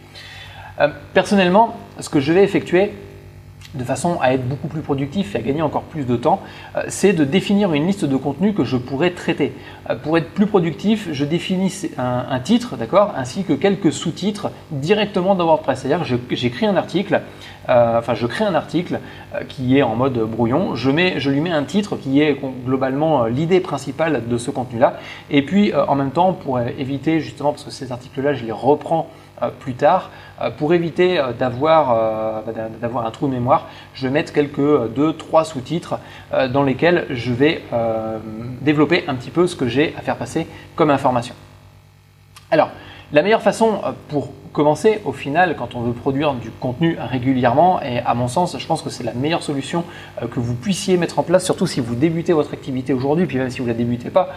Personnellement, 1.13 1.77
ce 1.99 2.09
que 2.09 2.19
je 2.19 2.33
vais 2.33 2.43
effectuer, 2.43 2.91
de 3.73 3.83
façon 3.83 4.19
à 4.21 4.33
être 4.33 4.47
beaucoup 4.47 4.67
plus 4.67 4.81
productif 4.81 5.35
et 5.35 5.39
à 5.39 5.41
gagner 5.41 5.61
encore 5.61 5.83
plus 5.83 6.05
de 6.05 6.15
temps, 6.15 6.41
euh, 6.75 6.83
c'est 6.87 7.13
de 7.13 7.23
définir 7.23 7.73
une 7.73 7.87
liste 7.87 8.05
de 8.05 8.15
contenus 8.15 8.53
que 8.55 8.63
je 8.63 8.77
pourrais 8.77 9.11
traiter. 9.11 9.53
Euh, 9.89 9.95
pour 9.95 10.17
être 10.17 10.29
plus 10.31 10.45
productif, 10.45 11.09
je 11.11 11.25
définis 11.25 11.73
un, 11.97 12.39
titre, 12.39 12.75
d'accord, 12.77 13.13
ainsi 13.17 13.43
que 13.43 13.53
quelques 13.53 13.91
sous-titres 13.91 14.51
directement 14.71 15.35
dans 15.35 15.45
WordPress. 15.45 15.79
C'est-à-dire 15.79 16.05
que 16.29 16.35
j'écris 16.35 16.65
un 16.65 16.75
article, 16.75 17.21
euh, 17.69 17.99
enfin 17.99 18.13
je 18.13 18.27
crée 18.27 18.45
un 18.45 18.55
article 18.55 18.99
qui 19.47 19.77
est 19.77 19.83
en 19.83 19.95
mode 19.95 20.19
brouillon, 20.19 20.75
je, 20.75 20.91
mets, 20.91 21.19
je 21.19 21.29
lui 21.29 21.39
mets 21.39 21.51
un 21.51 21.63
titre 21.63 21.95
qui 21.95 22.21
est 22.21 22.37
globalement 22.65 23.25
l'idée 23.25 23.59
principale 23.59 24.23
de 24.27 24.37
ce 24.37 24.51
contenu-là, 24.51 24.99
et 25.31 25.41
puis 25.43 25.73
en 25.73 25.95
même 25.95 26.11
temps 26.11 26.33
pour 26.33 26.59
éviter 26.59 27.19
justement, 27.19 27.51
parce 27.51 27.63
que 27.63 27.71
ces 27.71 27.91
articles-là, 27.91 28.33
je 28.33 28.45
les 28.45 28.51
reprends 28.51 29.09
plus 29.49 29.73
tard, 29.73 30.09
euh, 30.41 30.49
pour 30.49 30.73
éviter 30.73 31.19
euh, 31.19 31.31
euh, 31.31 32.41
bah, 32.41 32.51
d'avoir 32.81 33.05
un 33.05 33.11
trou 33.11 33.27
de 33.27 33.33
mémoire, 33.33 33.67
je 33.93 34.07
vais 34.07 34.13
mettre 34.13 34.33
quelques 34.33 34.89
deux, 34.93 35.13
trois 35.13 35.45
sous-titres 35.45 35.99
dans 36.51 36.63
lesquels 36.63 37.05
je 37.09 37.31
vais 37.31 37.63
développer 38.61 39.03
un 39.07 39.15
petit 39.15 39.29
peu 39.29 39.47
ce 39.47 39.55
que 39.55 39.67
j'ai 39.67 39.93
à 39.97 40.01
faire 40.01 40.17
passer 40.17 40.47
comme 40.75 40.89
information. 40.89 41.35
Alors, 42.51 42.69
la 43.11 43.21
meilleure 43.21 43.41
façon 43.41 43.81
pour 44.09 44.29
commencer 44.53 45.01
au 45.03 45.11
final 45.11 45.55
quand 45.57 45.75
on 45.75 45.81
veut 45.81 45.93
produire 45.93 46.33
du 46.33 46.51
contenu 46.51 46.97
régulièrement 46.99 47.81
et 47.81 47.99
à 47.99 48.13
mon 48.13 48.27
sens 48.27 48.57
je 48.57 48.65
pense 48.65 48.81
que 48.81 48.89
c'est 48.89 49.03
la 49.03 49.13
meilleure 49.13 49.43
solution 49.43 49.83
que 50.31 50.39
vous 50.39 50.53
puissiez 50.53 50.95
mettre 50.95 51.19
en 51.19 51.23
place 51.23 51.43
surtout 51.43 51.67
si 51.67 51.79
vous 51.79 51.95
débutez 51.95 52.33
votre 52.33 52.53
activité 52.53 52.93
aujourd'hui 52.93 53.25
puis 53.25 53.37
même 53.37 53.49
si 53.49 53.59
vous 53.59 53.67
la 53.67 53.73
débutez 53.73 54.09
pas 54.09 54.29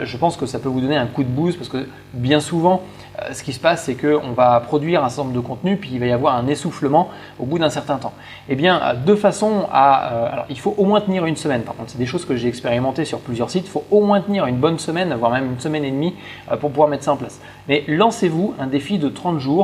je 0.00 0.16
pense 0.16 0.36
que 0.36 0.46
ça 0.46 0.58
peut 0.58 0.68
vous 0.68 0.80
donner 0.80 0.96
un 0.96 1.06
coup 1.06 1.24
de 1.24 1.28
boost 1.28 1.58
parce 1.58 1.68
que 1.68 1.88
bien 2.14 2.40
souvent 2.40 2.82
euh, 3.20 3.32
ce 3.32 3.42
qui 3.42 3.52
se 3.52 3.60
passe, 3.60 3.84
c'est 3.84 3.94
qu'on 3.94 4.32
va 4.32 4.58
produire 4.60 5.04
un 5.04 5.08
certain 5.08 5.28
nombre 5.28 5.36
de 5.40 5.46
contenus, 5.46 5.78
puis 5.80 5.90
il 5.92 6.00
va 6.00 6.06
y 6.06 6.12
avoir 6.12 6.34
un 6.34 6.48
essoufflement 6.48 7.10
au 7.38 7.46
bout 7.46 7.58
d'un 7.58 7.70
certain 7.70 7.96
temps. 7.96 8.12
Eh 8.48 8.56
bien, 8.56 8.80
euh, 8.82 8.94
de 8.94 9.14
façon 9.14 9.66
à... 9.70 10.12
Euh, 10.12 10.32
alors, 10.32 10.46
il 10.50 10.58
faut 10.58 10.74
au 10.76 10.84
moins 10.84 11.00
tenir 11.00 11.24
une 11.24 11.36
semaine, 11.36 11.62
par 11.62 11.76
contre, 11.76 11.90
c'est 11.90 11.98
des 11.98 12.06
choses 12.06 12.24
que 12.24 12.34
j'ai 12.34 12.48
expérimentées 12.48 13.04
sur 13.04 13.20
plusieurs 13.20 13.50
sites, 13.50 13.66
il 13.66 13.70
faut 13.70 13.84
au 13.90 14.00
moins 14.00 14.20
tenir 14.20 14.46
une 14.46 14.56
bonne 14.56 14.78
semaine, 14.78 15.14
voire 15.14 15.30
même 15.30 15.46
une 15.46 15.60
semaine 15.60 15.84
et 15.84 15.90
demie, 15.90 16.14
pour 16.60 16.70
pouvoir 16.70 16.88
mettre 16.88 17.04
ça 17.04 17.12
en 17.12 17.16
place. 17.16 17.40
Mais 17.68 17.84
lancez-vous 17.86 18.54
un 18.58 18.66
défi 18.66 18.98
de 18.98 19.08
30 19.08 19.38
jours 19.38 19.63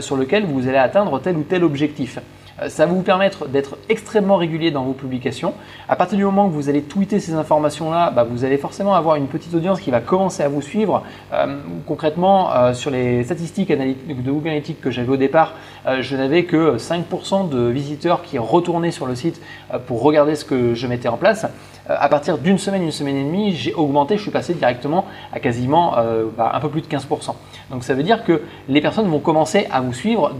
sur 0.00 0.16
lequel 0.16 0.44
vous 0.44 0.68
allez 0.68 0.78
atteindre 0.78 1.20
tel 1.20 1.36
ou 1.36 1.42
tel 1.42 1.64
objectif. 1.64 2.18
Euh, 2.60 2.68
ça 2.68 2.86
va 2.86 2.92
vous 2.92 3.02
permettre 3.02 3.48
d'être 3.48 3.76
extrêmement 3.88 4.36
régulier 4.36 4.70
dans 4.70 4.84
vos 4.84 4.92
publications. 4.92 5.54
À 5.88 5.96
partir 5.96 6.16
du 6.16 6.24
moment 6.24 6.48
que 6.48 6.54
vous 6.54 6.68
allez 6.68 6.82
tweeter 6.82 7.20
ces 7.20 7.34
informations-là, 7.34 8.10
bah, 8.10 8.26
vous 8.28 8.44
allez 8.44 8.56
forcément 8.56 8.94
avoir 8.94 9.16
une 9.16 9.26
petite 9.26 9.54
audience 9.54 9.80
qui 9.80 9.90
va 9.90 10.00
commencer 10.00 10.42
à 10.42 10.48
vous 10.48 10.62
suivre. 10.62 11.02
Euh, 11.32 11.58
concrètement, 11.86 12.52
euh, 12.54 12.72
sur 12.72 12.90
les 12.90 13.24
statistiques 13.24 13.70
de 13.70 14.22
Google 14.22 14.48
Analytics 14.48 14.80
que 14.80 14.90
j'avais 14.90 15.08
au 15.08 15.16
départ, 15.16 15.54
je 16.00 16.16
n'avais 16.16 16.44
que 16.44 16.78
5% 16.78 17.48
de 17.48 17.68
visiteurs 17.68 18.22
qui 18.22 18.38
retournaient 18.38 18.90
sur 18.90 19.06
le 19.06 19.14
site 19.14 19.40
pour 19.86 20.02
regarder 20.02 20.34
ce 20.34 20.44
que 20.44 20.74
je 20.74 20.86
mettais 20.88 21.08
en 21.08 21.16
place. 21.16 21.46
à 21.88 22.08
partir 22.08 22.38
d'une 22.38 22.58
semaine, 22.58 22.82
une 22.82 22.90
semaine 22.90 23.16
et 23.16 23.22
demie, 23.22 23.52
j'ai 23.52 23.72
augmenté, 23.72 24.16
je 24.16 24.22
suis 24.22 24.32
passé 24.32 24.54
directement 24.54 25.04
à 25.32 25.38
quasiment 25.38 25.94
bah, 26.36 26.50
un 26.52 26.58
peu 26.58 26.68
plus 26.68 26.80
de 26.80 26.88
15%. 26.88 27.34
Donc 27.70 27.84
ça 27.84 27.94
veut 27.94 28.02
dire 28.02 28.24
que 28.24 28.42
les 28.68 28.80
personnes 28.80 29.06
vont 29.06 29.20
commencer 29.20 29.68
à 29.70 29.80
vous 29.80 29.92
suivre. 29.92 30.32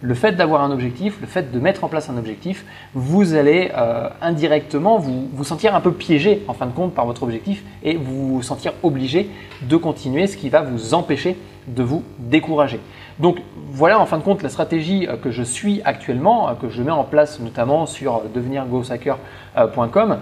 Le 0.00 0.14
fait 0.14 0.32
d'avoir 0.32 0.62
un 0.62 0.70
objectif, 0.70 1.20
le 1.20 1.26
fait 1.26 1.50
de 1.50 1.58
mettre 1.58 1.84
en 1.84 1.88
place 1.88 2.08
un 2.08 2.16
objectif, 2.16 2.64
vous 2.94 3.34
allez 3.34 3.70
euh, 3.76 4.08
indirectement 4.22 4.98
vous, 4.98 5.44
sentir 5.44 5.74
un 5.74 5.80
peu 5.80 5.92
piégé 5.92 6.44
en 6.48 6.54
fin 6.54 6.66
de 6.66 6.72
compte 6.72 6.94
par 6.94 7.06
votre 7.06 7.22
objectif 7.22 7.64
et 7.82 7.96
vous 7.96 8.36
vous 8.36 8.42
sentir 8.42 8.72
obligé 8.82 9.30
de 9.62 9.76
continuer, 9.76 10.26
ce 10.26 10.36
qui 10.36 10.48
va 10.48 10.62
vous 10.62 10.94
empêcher 10.94 11.36
de 11.66 11.82
vous 11.82 12.02
décourager. 12.18 12.80
Donc 13.18 13.42
voilà 13.70 13.98
en 14.00 14.06
fin 14.06 14.16
de 14.18 14.22
compte 14.22 14.42
la 14.42 14.48
stratégie 14.48 15.06
euh, 15.06 15.16
que 15.16 15.30
je 15.30 15.42
suis 15.42 15.82
actuellement, 15.84 16.48
euh, 16.48 16.54
que 16.54 16.68
je 16.68 16.82
mets 16.82 16.92
en 16.92 17.04
place 17.04 17.40
notamment 17.40 17.86
sur 17.86 18.22
devenirgoshacker.com. 18.34 20.18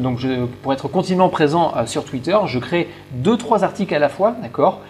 donc 0.00 0.26
pour 0.62 0.72
être 0.72 0.88
continuellement 0.88 1.28
présent 1.28 1.72
sur 1.86 2.04
Twitter, 2.04 2.36
je 2.46 2.58
crée 2.58 2.88
deux 3.12 3.36
trois 3.36 3.62
articles 3.64 3.94
à 3.94 3.98
la 3.98 4.08
fois, 4.08 4.34
d'accord, 4.42 4.80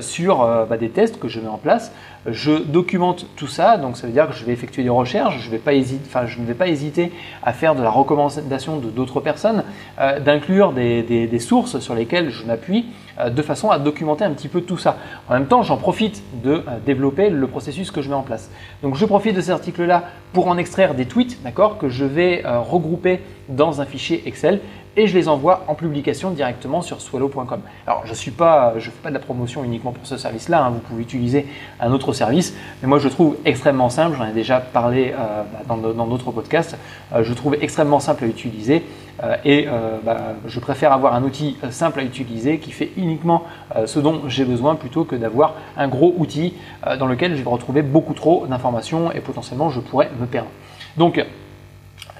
sur 0.00 0.46
bah, 0.68 0.76
des 0.76 0.90
tests 0.90 1.18
que 1.18 1.28
je 1.28 1.40
mets 1.40 1.48
en 1.48 1.58
place. 1.58 1.92
Je 2.26 2.52
documente 2.52 3.26
tout 3.36 3.46
ça, 3.46 3.78
donc 3.78 3.96
ça 3.96 4.06
veut 4.06 4.12
dire 4.12 4.28
que 4.28 4.34
je 4.34 4.44
vais 4.44 4.52
effectuer 4.52 4.82
des 4.82 4.90
recherches, 4.90 5.40
je, 5.40 5.46
ne 5.46 6.46
vais 6.46 6.54
pas 6.54 6.68
hésiter 6.68 7.12
à 7.42 7.52
faire 7.52 7.74
de 7.74 7.82
la 7.82 7.88
recommandation 7.88 8.76
de 8.76 8.90
d'autres 8.90 9.20
personnes, 9.20 9.64
d'inclure 9.98 10.72
des, 10.72 11.02
des, 11.02 11.38
sources 11.38 11.78
sur 11.78 11.94
lesquelles 11.94 12.30
je 12.30 12.44
m'appuie 12.44 12.86
de 13.24 13.42
façon 13.42 13.70
à 13.70 13.78
documenter 13.78 14.24
un 14.24 14.32
petit 14.32 14.48
peu 14.48 14.60
tout 14.60 14.78
ça. 14.78 14.96
En 15.28 15.34
même 15.34 15.46
temps, 15.46 15.62
j'en 15.62 15.76
profite 15.76 16.22
de 16.42 16.64
développer 16.86 17.30
le 17.30 17.46
processus 17.46 17.90
que 17.90 18.02
je 18.02 18.08
mets 18.08 18.14
en 18.14 18.22
place. 18.22 18.50
Donc 18.82 18.94
je 18.94 19.04
profite 19.04 19.36
de 19.36 19.40
cet 19.40 19.50
article-là 19.50 20.04
pour 20.32 20.48
en 20.48 20.56
extraire 20.56 20.94
des 20.94 21.06
tweets, 21.06 21.42
d'accord, 21.42 21.78
que 21.78 21.88
je 21.88 22.04
vais 22.04 22.42
regrouper 22.44 23.20
dans 23.48 23.80
un 23.80 23.84
fichier 23.84 24.22
Excel 24.26 24.60
et 24.96 25.06
je 25.06 25.14
les 25.16 25.28
envoie 25.28 25.64
en 25.68 25.74
publication 25.74 26.30
directement 26.30 26.82
sur 26.82 27.00
swallow.com. 27.00 27.60
Alors 27.86 28.02
je 28.06 28.12
ne 28.12 28.34
pas, 28.34 28.74
je 28.78 28.90
fais 28.90 29.02
pas 29.02 29.08
de 29.10 29.14
la 29.14 29.20
promotion 29.20 29.62
uniquement 29.64 29.92
pour 29.92 30.06
ce 30.06 30.16
service-là, 30.16 30.64
hein. 30.64 30.70
vous 30.70 30.80
pouvez 30.80 31.02
utiliser 31.02 31.46
un 31.80 31.92
autre 31.92 32.12
service, 32.12 32.54
mais 32.82 32.88
moi 32.88 32.98
je 32.98 33.08
trouve 33.08 33.36
extrêmement 33.44 33.88
simple, 33.88 34.16
j'en 34.18 34.26
ai 34.26 34.32
déjà 34.32 34.60
parlé 34.60 35.12
euh, 35.12 35.42
bah, 35.68 35.76
dans 35.94 36.06
d'autres 36.06 36.32
podcasts, 36.32 36.76
euh, 37.12 37.22
je 37.22 37.32
trouve 37.34 37.56
extrêmement 37.60 38.00
simple 38.00 38.24
à 38.24 38.26
utiliser 38.26 38.76
euh, 38.76 39.09
et 39.44 39.66
bah, 40.04 40.34
je 40.46 40.60
préfère 40.60 40.92
avoir 40.92 41.14
un 41.14 41.22
outil 41.22 41.56
simple 41.70 42.00
à 42.00 42.02
utiliser 42.02 42.58
qui 42.58 42.70
fait 42.70 42.90
uniquement 42.96 43.44
ce 43.84 44.00
dont 44.00 44.22
j'ai 44.28 44.44
besoin 44.44 44.76
plutôt 44.76 45.04
que 45.04 45.14
d'avoir 45.14 45.54
un 45.76 45.88
gros 45.88 46.14
outil 46.16 46.54
dans 46.98 47.06
lequel 47.06 47.36
je 47.36 47.42
vais 47.42 47.50
retrouver 47.50 47.82
beaucoup 47.82 48.14
trop 48.14 48.46
d'informations 48.46 49.12
et 49.12 49.20
potentiellement 49.20 49.68
je 49.68 49.80
pourrais 49.80 50.10
me 50.18 50.26
perdre. 50.26 50.48
Donc 50.96 51.22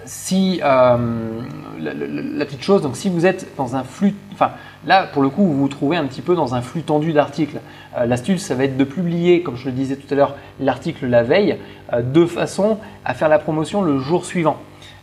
si 0.04 0.60
euh, 0.64 0.96
la, 1.78 2.44
petite 2.44 2.62
chose, 2.62 2.82
donc 2.82 2.96
si 2.96 3.08
vous 3.08 3.26
êtes 3.26 3.54
dans 3.56 3.76
un 3.76 3.84
flux, 3.84 4.14
enfin 4.32 4.50
là 4.86 5.06
pour 5.06 5.22
le 5.22 5.28
coup 5.28 5.44
vous 5.44 5.56
vous 5.56 5.68
trouvez 5.68 5.96
un 5.96 6.06
petit 6.06 6.22
peu 6.22 6.34
dans 6.34 6.54
un 6.54 6.62
flux 6.62 6.82
tendu 6.82 7.12
d'articles. 7.12 7.60
Euh, 7.96 8.06
l'astuce 8.06 8.42
ça 8.42 8.54
va 8.54 8.64
être 8.64 8.76
de 8.76 8.84
publier, 8.84 9.42
comme 9.42 9.56
je 9.56 9.66
le 9.66 9.72
disais 9.72 9.96
tout 9.96 10.12
à 10.12 10.16
l'heure, 10.16 10.36
l'article 10.58 11.06
la 11.06 11.22
veille 11.22 11.58
euh, 11.92 12.02
de 12.02 12.26
façon 12.26 12.78
à 13.04 13.14
faire 13.14 13.28
la 13.28 13.38
promotion 13.38 13.82
le 13.82 13.98
jour 13.98 14.24
suivant. 14.24 14.56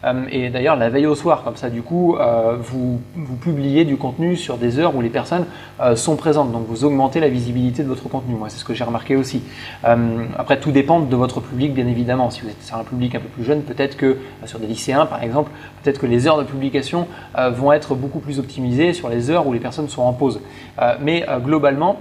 Euh, 0.03 0.25
et 0.29 0.49
d'ailleurs, 0.49 0.75
la 0.75 0.89
veille 0.89 1.07
au 1.07 1.15
soir, 1.15 1.43
comme 1.43 1.55
ça, 1.55 1.69
du 1.69 1.81
coup, 1.81 2.15
euh, 2.17 2.55
vous, 2.59 2.99
publiez 3.41 3.85
du 3.85 3.97
contenu 3.97 4.35
sur 4.35 4.57
des 4.57 4.79
heures 4.79 4.95
où 4.95 5.01
les 5.01 5.09
personnes 5.09 5.45
euh, 5.79 5.95
sont 5.95 6.15
présentes. 6.15 6.51
Donc, 6.51 6.65
vous 6.67 6.85
augmentez 6.85 7.19
la 7.19 7.29
visibilité 7.29 7.83
de 7.83 7.87
votre 7.87 8.07
contenu. 8.09 8.35
Moi, 8.35 8.49
c'est 8.49 8.57
ce 8.57 8.65
que 8.65 8.73
j'ai 8.73 8.83
remarqué 8.83 9.15
aussi. 9.15 9.41
après, 9.83 10.59
tout 10.59 10.71
dépend 10.71 10.99
de 10.99 11.15
votre 11.15 11.41
public, 11.41 11.73
bien 11.73 11.87
évidemment. 11.87 12.29
Si 12.29 12.41
vous 12.41 12.49
êtes 12.49 12.61
sur 12.63 12.77
un 12.77 12.83
public 12.83 13.15
un 13.15 13.19
peu 13.19 13.27
plus 13.27 13.43
jeune, 13.43 13.61
peut-être 13.61 13.97
que 13.97 14.17
sur 14.45 14.59
des 14.59 14.67
lycéens, 14.67 15.05
par 15.05 15.23
exemple, 15.23 15.51
peut-être 15.83 15.99
que 15.99 16.05
les 16.05 16.27
heures 16.27 16.37
de 16.37 16.43
publication 16.43 17.07
vont 17.35 17.71
être 17.71 17.95
beaucoup 17.95 18.19
plus 18.19 18.39
optimisées 18.39 18.93
sur 18.93 19.09
les 19.09 19.29
heures 19.29 19.47
où 19.47 19.53
les 19.53 19.59
personnes 19.59 19.89
sont 19.89 20.03
en 20.03 20.13
pause. 20.13 20.41
mais 21.01 21.25
globalement, 21.43 21.99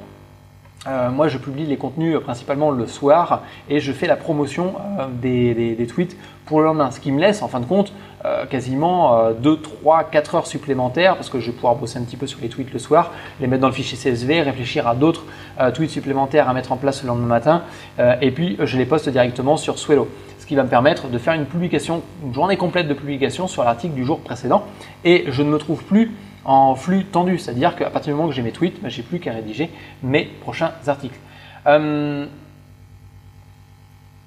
moi, 1.11 1.29
je 1.29 1.39
publie 1.39 1.67
les 1.67 1.77
contenus 1.77 2.19
principalement 2.21 2.71
le 2.71 2.87
soir 2.87 3.43
et 3.69 3.81
je 3.81 3.93
fais 3.93 4.07
la 4.07 4.17
promotion 4.17 4.75
des, 5.21 5.75
des, 5.75 5.87
tweets 5.87 6.17
pour 6.45 6.61
le 6.61 6.67
lendemain. 6.67 6.91
Ce 6.91 7.01
qui 7.01 7.13
me 7.13 7.21
laisse 7.21 7.43
en 7.43 7.49
fin 7.49 7.61
de 7.61 7.67
compte 7.67 7.93
euh, 8.27 8.45
quasiment 8.47 9.31
2, 9.33 9.61
3, 9.61 10.05
4 10.05 10.35
heures 10.35 10.47
supplémentaires 10.47 11.15
parce 11.15 11.29
que 11.29 11.39
je 11.39 11.47
vais 11.47 11.53
pouvoir 11.53 11.77
bosser 11.77 11.99
un 11.99 12.03
petit 12.03 12.17
peu 12.17 12.27
sur 12.27 12.41
les 12.41 12.49
tweets 12.49 12.73
le 12.73 12.79
soir, 12.79 13.13
les 13.41 13.47
mettre 13.47 13.63
dans 13.63 13.69
le 13.69 13.75
fichier 13.75 13.97
CSV, 13.97 14.43
réfléchir 14.43 14.89
à 14.89 14.95
d'autres 14.95 15.25
euh, 15.61 15.71
tweets 15.71 15.91
supplémentaires 15.91 16.49
à 16.49 16.55
mettre 16.55 16.73
en 16.73 16.77
place 16.77 17.03
le 17.03 17.09
lendemain 17.09 17.27
matin 17.27 17.63
euh, 17.99 18.15
et 18.21 18.31
puis 18.31 18.57
je 18.61 18.79
les 18.79 18.87
poste 18.87 19.09
directement 19.09 19.57
sur 19.57 19.79
Swello. 19.79 20.09
Ce 20.39 20.47
qui 20.47 20.55
va 20.55 20.65
me 20.65 20.69
permettre 20.69 21.09
de 21.09 21.19
faire 21.19 21.35
une 21.35 21.47
publication, 21.47 22.03
une 22.25 22.35
journée 22.35 22.57
complète 22.57 22.89
de 22.89 22.95
publication 22.95 23.47
sur 23.47 23.65
l'article 23.65 23.95
du 23.95 24.05
jour 24.05 24.21
précédent 24.21 24.65
et 25.05 25.25
je 25.29 25.43
ne 25.43 25.51
me 25.51 25.59
trouve 25.59 25.85
plus 25.85 26.13
en 26.47 26.75
flux 26.75 27.05
tendu, 27.05 27.39
c'est-à-dire 27.39 27.77
qu'à 27.77 27.91
partir 27.91 28.13
du 28.13 28.17
moment 28.17 28.29
que 28.29 28.35
j'ai 28.35 28.43
mes 28.43 28.53
tweets, 28.53 28.81
ben, 28.81 28.89
j'ai 28.89 29.03
plus 29.03 29.21
qu'à 29.21 29.33
rédiger 29.33 29.69
mes 30.03 30.25
prochains 30.25 30.73
articles. 30.87 31.19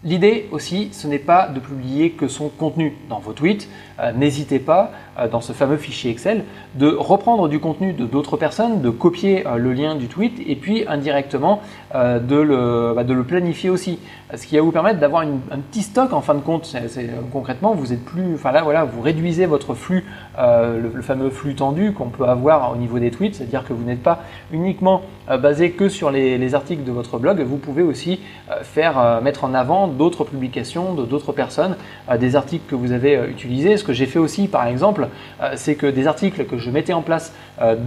L'idée 0.04 0.48
aussi, 0.52 0.90
ce 0.94 1.08
n'est 1.08 1.20
pas 1.20 1.50
de 1.50 1.60
publier 1.60 2.12
que 2.12 2.30
son 2.30 2.48
contenu 2.48 2.96
dans 3.10 3.20
vos 3.20 3.34
tweets. 3.34 3.68
Euh, 4.00 4.14
n'hésitez 4.14 4.60
pas, 4.60 4.92
euh, 4.94 5.09
dans 5.28 5.42
ce 5.42 5.54
fameux 5.54 5.78
fichier 5.78 6.12
Excel, 6.12 6.44
de 6.76 6.88
reprendre 6.88 7.48
du 7.48 7.60
contenu 7.60 7.94
de 7.94 8.06
d'autres 8.06 8.38
personnes, 8.38 8.82
de 8.82 8.90
copier 8.90 9.46
euh, 9.46 9.58
le 9.58 9.74
lien 9.74 9.96
du 9.96 10.08
tweet 10.08 10.42
et 10.48 10.56
puis 10.56 10.86
indirectement 10.88 11.62
de, 11.94 12.36
le, 12.36 12.94
bah, 12.96 13.04
de, 13.04 13.14
le, 13.14 13.24
planifier 13.24 13.70
aussi. 13.70 14.00
Ce 14.36 14.46
qui 14.46 14.58
va 14.58 14.62
vous 14.62 14.72
permettre 14.72 15.00
d'avoir 15.00 15.24
un 15.24 15.58
petit 15.72 15.82
stock 15.82 16.14
en 16.14 16.22
fin 16.22 16.36
de 16.36 16.40
compte. 16.40 16.76
concrètement, 17.34 17.74
vous 17.74 17.94
êtes 17.94 18.06
plus, 18.06 18.36
enfin 18.36 18.52
là, 18.52 18.62
voilà, 18.62 18.84
vous 18.84 19.02
réduisez 19.02 19.48
votre 19.48 19.74
flux, 19.74 20.06
le, 20.38 21.02
fameux 21.02 21.32
flux 21.32 21.56
tendu 21.56 21.94
qu'on 21.94 22.10
peut 22.10 22.26
avoir 22.26 22.72
au 22.72 22.76
niveau 22.76 23.00
des 23.00 23.10
tweets, 23.10 23.36
c'est-à-dire 23.36 23.64
que 23.66 23.74
vous 23.74 23.84
n'êtes 23.84 24.04
pas 24.04 24.20
uniquement 24.52 25.02
basé 25.42 25.72
que 25.72 25.90
sur 25.90 26.12
les, 26.12 26.38
les, 26.38 26.54
articles 26.54 26.84
de 26.84 26.92
votre 26.92 27.18
blog, 27.18 27.42
vous 27.42 27.58
pouvez 27.58 27.82
aussi 27.82 28.20
faire 28.62 29.20
mettre 29.24 29.46
en 29.46 29.56
avant 29.56 29.88
d'autres 29.88 30.26
publications 30.26 30.94
de 30.94 31.06
d'autres 31.06 31.34
personnes, 31.34 31.76
euh, 32.10 32.18
des 32.18 32.36
articles 32.36 32.64
que 32.70 32.76
vous 32.76 32.92
avez 32.92 33.16
euh, 33.16 33.30
utilisés. 33.30 33.78
Ce 33.78 33.84
que 33.84 33.94
j'ai 33.94 34.06
fait 34.06 34.20
aussi, 34.20 34.48
par 34.48 34.68
exemple, 34.68 35.04
euh, 35.04 35.08
c'est 35.56 35.76
que 35.76 35.88
des 35.88 36.08
articles 36.08 36.46
que 36.46 36.58
je 36.58 36.70
mettais 36.70 36.94
en 36.94 37.02
place 37.02 37.34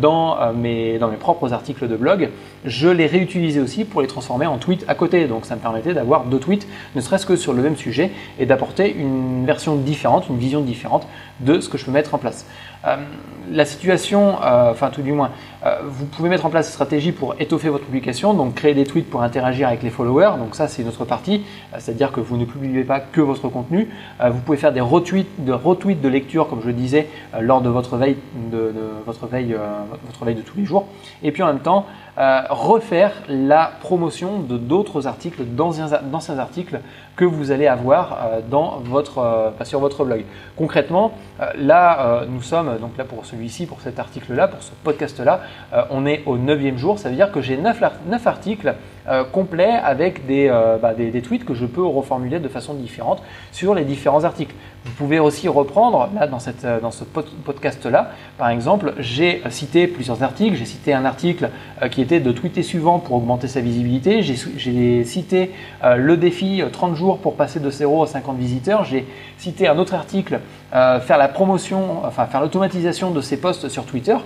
dans 0.00 0.52
mes, 0.52 0.98
dans 0.98 1.08
mes 1.08 1.16
propres 1.16 1.52
articles 1.52 1.88
de 1.88 1.96
blog, 1.96 2.30
je 2.64 2.88
les 2.88 3.06
réutilisais 3.06 3.60
aussi 3.60 3.84
pour 3.84 4.02
les 4.02 4.06
transformer 4.06 4.46
en 4.46 4.58
tweets 4.58 4.84
à 4.88 4.94
côté. 4.94 5.26
Donc 5.26 5.46
ça 5.46 5.56
me 5.56 5.60
permettait 5.60 5.94
d'avoir 5.94 6.24
deux 6.24 6.38
tweets, 6.38 6.66
ne 6.94 7.00
serait-ce 7.00 7.26
que 7.26 7.36
sur 7.36 7.52
le 7.52 7.62
même 7.62 7.76
sujet, 7.76 8.10
et 8.38 8.46
d'apporter 8.46 8.94
une 8.94 9.46
version 9.46 9.76
différente, 9.76 10.28
une 10.28 10.38
vision 10.38 10.60
différente 10.60 11.06
de 11.40 11.60
ce 11.60 11.68
que 11.68 11.78
je 11.78 11.84
peux 11.84 11.90
mettre 11.90 12.14
en 12.14 12.18
place. 12.18 12.46
la 13.50 13.64
situation, 13.64 14.36
enfin 14.42 14.90
tout 14.90 15.02
du 15.02 15.12
moins, 15.12 15.30
vous 15.84 16.06
pouvez 16.06 16.28
mettre 16.28 16.46
en 16.46 16.50
place 16.50 16.66
une 16.68 16.72
stratégie 16.72 17.12
pour 17.12 17.34
étoffer 17.38 17.68
votre 17.68 17.84
publication, 17.84 18.34
donc 18.34 18.54
créer 18.54 18.74
des 18.74 18.84
tweets 18.84 19.08
pour 19.08 19.22
interagir 19.22 19.68
avec 19.68 19.82
les 19.82 19.90
followers, 19.90 20.32
donc 20.38 20.54
ça 20.54 20.68
c'est 20.68 20.82
une 20.82 20.88
autre 20.88 21.04
partie, 21.04 21.42
c'est-à-dire 21.78 22.12
que 22.12 22.20
vous 22.20 22.36
ne 22.36 22.44
publiez 22.44 22.84
pas 22.84 23.00
que 23.00 23.20
votre 23.20 23.48
contenu. 23.48 23.88
Euh, 24.20 24.30
vous 24.30 24.40
pouvez 24.40 24.58
faire 24.58 24.72
des 24.72 24.80
retweets 24.80 25.26
de, 25.38 25.54
de 25.94 26.08
lecture, 26.08 26.48
comme 26.48 26.60
je 26.60 26.66
le 26.66 26.72
disais, 26.72 27.08
euh, 27.34 27.40
lors 27.40 27.60
de 27.60 27.68
votre 27.68 27.96
veille 27.96 28.16
de, 28.50 28.72
votre 29.06 29.26
veille, 29.26 29.54
euh, 29.54 29.61
votre 30.04 30.24
veille 30.24 30.34
de 30.34 30.42
tous 30.42 30.56
les 30.56 30.64
jours. 30.64 30.86
Et 31.22 31.32
puis 31.32 31.42
en 31.42 31.46
même 31.46 31.60
temps, 31.60 31.86
refaire 32.16 33.12
la 33.28 33.72
promotion 33.80 34.40
de 34.40 34.58
d'autres 34.58 35.06
articles, 35.06 35.44
d'anciens 35.44 36.38
articles 36.38 36.80
que 37.16 37.24
vous 37.24 37.50
allez 37.50 37.66
avoir 37.66 38.18
dans 38.50 38.80
votre, 38.84 39.52
sur 39.64 39.80
votre 39.80 40.04
blog. 40.04 40.24
Concrètement, 40.56 41.12
là, 41.56 42.22
nous 42.28 42.42
sommes, 42.42 42.78
donc 42.78 42.96
là 42.98 43.04
pour 43.04 43.24
celui-ci, 43.24 43.66
pour 43.66 43.80
cet 43.80 43.98
article-là, 43.98 44.48
pour 44.48 44.62
ce 44.62 44.72
podcast-là, 44.84 45.40
on 45.90 46.04
est 46.06 46.22
au 46.26 46.36
neuvième 46.36 46.76
jour. 46.76 46.98
Ça 46.98 47.08
veut 47.08 47.16
dire 47.16 47.32
que 47.32 47.40
j'ai 47.40 47.56
9, 47.56 47.82
9 48.06 48.26
articles 48.26 48.74
euh, 49.08 49.24
complet 49.24 49.72
avec 49.82 50.20
euh, 50.30 50.78
bah, 50.78 50.94
des, 50.94 51.10
des, 51.10 51.22
tweets 51.22 51.44
que 51.44 51.54
je 51.54 51.66
peux 51.66 51.84
reformuler 51.84 52.38
de 52.38 52.46
façon 52.46 52.72
différente 52.72 53.20
sur 53.50 53.74
les 53.74 53.84
différents 53.84 54.22
articles. 54.22 54.54
Vous 54.84 54.92
pouvez 54.92 55.18
aussi 55.18 55.48
reprendre, 55.48 56.08
là 56.14 56.28
dans, 56.28 56.38
cette, 56.38 56.64
euh, 56.64 56.78
dans 56.78 56.92
ce 56.92 57.02
podcast-là, 57.02 58.12
par 58.38 58.50
exemple, 58.50 58.94
j'ai 58.98 59.42
cité 59.50 59.88
plusieurs 59.88 60.22
articles. 60.22 60.54
J'ai 60.54 60.66
cité 60.66 60.94
un 60.94 61.04
article 61.04 61.50
qui 61.90 62.00
était 62.00 62.20
de 62.20 62.30
tweeter 62.30 62.62
suivant 62.62 63.00
pour 63.00 63.16
augmenter 63.16 63.48
sa 63.48 63.60
visibilité. 63.60 64.22
J'ai 64.22 65.04
cité 65.04 65.50
le 65.82 66.16
défi 66.16 66.62
30 66.72 66.94
jours 66.94 67.18
pour 67.18 67.34
passer 67.34 67.58
de 67.58 67.70
0 67.70 68.04
à 68.04 68.06
50 68.06 68.36
visiteurs. 68.36 68.84
J'ai 68.84 69.06
cité 69.38 69.66
un 69.66 69.78
autre 69.78 69.94
article, 69.94 70.40
faire 70.70 71.18
la 71.18 71.28
promotion, 71.28 72.04
enfin 72.04 72.26
faire 72.26 72.40
l'automatisation 72.40 73.10
de 73.10 73.20
ces 73.20 73.36
posts 73.36 73.68
sur 73.68 73.84
Twitter. 73.84 74.16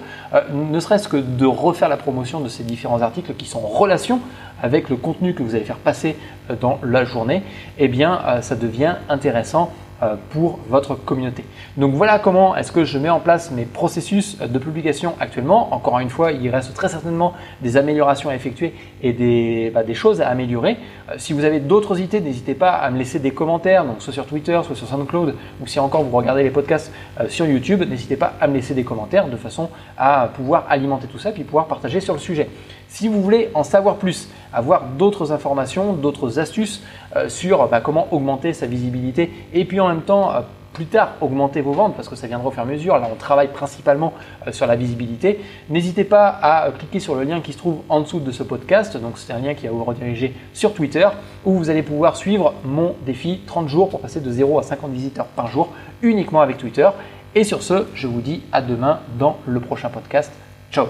ne 0.52 0.80
serait-ce 0.80 1.08
que 1.08 1.16
de 1.16 1.46
refaire 1.46 1.88
la 1.88 1.96
promotion 1.96 2.40
de 2.40 2.48
ces 2.48 2.62
différents 2.62 3.02
articles 3.02 3.34
qui 3.34 3.46
sont 3.46 3.58
en 3.58 3.68
relation 3.68 4.20
avec 4.62 4.88
le 4.88 4.96
contenu 4.96 5.34
que 5.34 5.42
vous 5.42 5.54
allez 5.54 5.64
faire 5.64 5.76
passer 5.76 6.16
euh, 6.50 6.56
dans 6.60 6.78
la 6.82 7.04
journée, 7.04 7.42
eh 7.78 7.88
bien 7.88 8.20
euh, 8.26 8.40
ça 8.40 8.56
devient 8.56 8.96
intéressant 9.08 9.70
euh, 10.02 10.16
pour 10.30 10.58
votre 10.68 10.94
communauté. 10.94 11.44
Donc 11.78 11.94
voilà 11.94 12.18
comment 12.18 12.54
est-ce 12.54 12.70
que 12.70 12.84
je 12.84 12.98
mets 12.98 13.08
en 13.08 13.20
place 13.20 13.50
mes 13.50 13.64
processus 13.64 14.38
de 14.38 14.58
publication 14.58 15.14
actuellement. 15.20 15.72
Encore 15.72 15.98
une 16.00 16.10
fois, 16.10 16.32
il 16.32 16.50
reste 16.50 16.74
très 16.74 16.88
certainement 16.88 17.32
des 17.62 17.78
améliorations 17.78 18.28
à 18.28 18.34
effectuer 18.34 18.74
et 19.02 19.14
des, 19.14 19.70
bah, 19.74 19.82
choses 19.94 20.20
à 20.20 20.28
améliorer. 20.28 20.76
si 21.16 21.32
vous 21.32 21.44
avez 21.44 21.60
d'autres 21.60 21.98
idées, 21.98 22.20
n'hésitez 22.20 22.54
pas 22.54 22.72
à 22.72 22.90
me 22.90 22.98
laisser 22.98 23.20
des 23.20 23.30
commentaires, 23.30 23.86
donc 23.86 24.02
soit 24.02 24.12
sur 24.12 24.26
Twitter, 24.26 24.60
soit 24.64 24.76
sur 24.76 24.86
SoundCloud, 24.86 25.34
ou 25.62 25.66
si 25.66 25.80
encore 25.80 26.02
vous 26.02 26.14
regardez 26.14 26.42
les 26.42 26.50
podcasts 26.50 26.92
sur 27.28 27.46
YouTube, 27.46 27.82
n'hésitez 27.88 28.16
pas 28.16 28.34
à 28.38 28.48
me 28.48 28.54
laisser 28.54 28.74
des 28.74 28.84
commentaires 28.84 29.28
de 29.28 29.36
façon 29.36 29.70
à 29.96 30.28
pouvoir 30.34 30.66
alimenter 30.68 31.06
tout 31.06 31.18
ça 31.18 31.30
et 31.30 31.32
puis 31.32 31.44
pouvoir 31.44 31.68
partager 31.68 32.00
sur 32.00 32.12
le 32.12 32.20
sujet. 32.20 32.50
Si 32.88 33.08
vous 33.08 33.22
voulez 33.22 33.50
en 33.54 33.62
savoir 33.62 33.96
plus, 33.96 34.28
avoir 34.52 34.84
d'autres 34.98 35.32
informations, 35.32 35.92
d'autres 35.92 36.38
astuces 36.38 36.82
euh, 37.14 37.28
sur 37.28 37.68
bah, 37.68 37.80
comment 37.80 38.08
augmenter 38.12 38.52
sa 38.52 38.66
visibilité 38.66 39.30
et 39.52 39.64
puis 39.64 39.80
en 39.80 39.88
même 39.88 40.02
temps 40.02 40.32
euh, 40.32 40.40
plus 40.72 40.86
tard 40.86 41.14
augmenter 41.22 41.62
vos 41.62 41.72
ventes 41.72 41.94
parce 41.96 42.08
que 42.08 42.16
ça 42.16 42.26
viendra 42.26 42.48
au 42.48 42.50
fur 42.50 42.62
à 42.62 42.66
mesure. 42.66 42.98
Là, 42.98 43.08
on 43.10 43.16
travaille 43.16 43.48
principalement 43.48 44.12
euh, 44.46 44.52
sur 44.52 44.66
la 44.66 44.76
visibilité. 44.76 45.40
N'hésitez 45.70 46.04
pas 46.04 46.28
à 46.28 46.70
cliquer 46.70 47.00
sur 47.00 47.14
le 47.14 47.24
lien 47.24 47.40
qui 47.40 47.52
se 47.52 47.58
trouve 47.58 47.78
en 47.88 48.00
dessous 48.00 48.20
de 48.20 48.30
ce 48.30 48.42
podcast. 48.42 48.96
Donc, 48.96 49.16
c'est 49.16 49.32
un 49.32 49.38
lien 49.38 49.54
qui 49.54 49.66
va 49.66 49.72
vous 49.72 49.84
rediriger 49.84 50.34
sur 50.52 50.74
Twitter 50.74 51.08
où 51.46 51.52
vous 51.52 51.70
allez 51.70 51.82
pouvoir 51.82 52.16
suivre 52.16 52.52
mon 52.64 52.94
défi 53.06 53.40
30 53.46 53.68
jours 53.68 53.88
pour 53.88 54.00
passer 54.00 54.20
de 54.20 54.30
0 54.30 54.58
à 54.58 54.62
50 54.62 54.90
visiteurs 54.90 55.26
par 55.26 55.48
jour 55.48 55.70
uniquement 56.02 56.42
avec 56.42 56.58
Twitter. 56.58 56.88
Et 57.34 57.44
sur 57.44 57.62
ce, 57.62 57.86
je 57.94 58.06
vous 58.06 58.20
dis 58.20 58.42
à 58.52 58.60
demain 58.60 59.00
dans 59.18 59.38
le 59.46 59.60
prochain 59.60 59.88
podcast. 59.88 60.32
Ciao 60.70 60.86